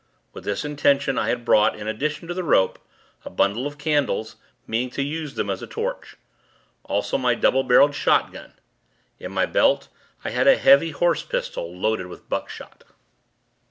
With 0.33 0.45
this 0.45 0.65
intention, 0.65 1.19
I 1.19 1.29
had 1.29 1.45
brought, 1.45 1.75
in 1.77 1.87
addition 1.87 2.27
to 2.27 2.33
the 2.33 2.43
rope, 2.43 2.79
a 3.23 3.29
bundle 3.29 3.67
of 3.67 3.77
candles, 3.77 4.35
meaning 4.65 4.89
to 4.95 5.03
use 5.03 5.35
them 5.35 5.47
as 5.47 5.61
a 5.61 5.67
torch; 5.67 6.17
also 6.83 7.19
my 7.19 7.35
double 7.35 7.61
barreled 7.61 7.93
shotgun. 7.93 8.53
In 9.19 9.31
my 9.31 9.45
belt, 9.45 9.89
I 10.25 10.31
had 10.31 10.47
a 10.47 10.57
heavy 10.57 10.89
horse 10.89 11.21
pistol, 11.21 11.77
loaded 11.77 12.07
with 12.07 12.27
buckshot. 12.27 12.83